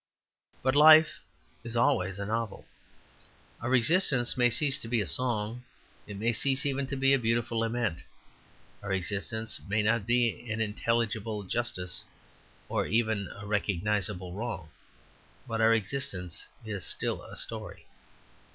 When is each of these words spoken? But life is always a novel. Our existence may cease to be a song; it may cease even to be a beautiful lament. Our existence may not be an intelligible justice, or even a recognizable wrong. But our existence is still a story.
But 0.63 0.75
life 0.75 1.19
is 1.63 1.77
always 1.77 2.17
a 2.17 2.25
novel. 2.25 2.65
Our 3.61 3.75
existence 3.75 4.35
may 4.35 4.49
cease 4.49 4.79
to 4.79 4.87
be 4.87 4.99
a 4.99 5.05
song; 5.05 5.63
it 6.07 6.17
may 6.17 6.33
cease 6.33 6.65
even 6.65 6.87
to 6.87 6.95
be 6.95 7.13
a 7.13 7.19
beautiful 7.19 7.59
lament. 7.59 7.99
Our 8.81 8.91
existence 8.93 9.61
may 9.69 9.83
not 9.83 10.07
be 10.07 10.49
an 10.51 10.59
intelligible 10.59 11.43
justice, 11.43 12.03
or 12.67 12.87
even 12.87 13.27
a 13.27 13.45
recognizable 13.45 14.33
wrong. 14.33 14.71
But 15.47 15.61
our 15.61 15.75
existence 15.75 16.45
is 16.65 16.83
still 16.83 17.21
a 17.21 17.35
story. 17.37 17.85